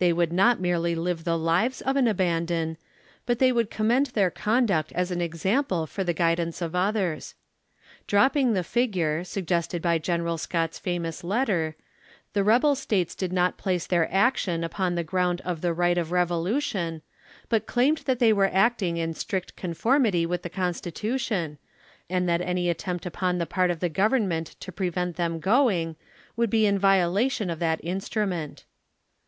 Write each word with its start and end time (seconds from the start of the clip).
Thej" 0.00 0.12
would 0.16 0.32
not 0.32 0.58
merely 0.58 0.96
live 0.96 1.22
the 1.22 1.38
lives 1.38 1.80
of 1.80 1.94
an 1.94 2.08
abandon, 2.08 2.76
but 3.24 3.38
they 3.38 3.52
would 3.52 3.70
commend 3.70 4.06
their 4.06 4.28
conduct 4.28 4.90
as 4.96 5.12
an 5.12 5.20
example 5.20 5.86
for 5.86 6.02
the 6.02 6.12
guidance 6.12 6.60
of 6.60 6.74
others. 6.74 7.36
Dropping 8.08 8.52
the 8.54 8.64
figure, 8.64 9.22
suggested 9.22 9.80
by 9.80 9.98
Gen. 9.98 10.26
Scott's 10.38 10.80
famous 10.80 11.22
letter: 11.22 11.76
ŌĆö 11.78 12.32
the 12.32 12.42
rebel 12.42 12.74
states 12.74 13.14
did 13.14 13.32
not 13.32 13.58
place 13.58 13.86
their 13.86 14.12
action 14.12 14.64
upon 14.64 14.96
the 14.96 15.04
ground 15.04 15.40
of 15.42 15.60
the 15.60 15.72
right 15.72 15.96
of 15.98 16.10
revolution, 16.10 17.00
but 17.48 17.66
claimed 17.66 17.98
that 18.06 18.18
they 18.18 18.32
were 18.32 18.50
acting 18.52 18.96
in 18.96 19.14
strict 19.14 19.54
conformity 19.54 20.26
with 20.26 20.42
the 20.42 20.50
Constitution, 20.50 21.58
and 22.08 22.28
that 22.28 22.40
any 22.40 22.68
attempt 22.68 23.06
upon 23.06 23.38
the 23.38 23.46
part 23.46 23.70
of 23.70 23.78
the 23.78 23.88
Government 23.88 24.56
to 24.58 24.72
prevent 24.72 25.14
them 25.14 25.38
going, 25.38 25.94
would 26.34 26.50
be 26.50 26.66
in 26.66 26.76
violation 26.76 27.48
of 27.48 27.60
that 27.60 27.80
instru 27.84 28.26
ment. 28.26 28.64